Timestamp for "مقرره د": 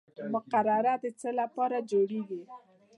0.33-1.05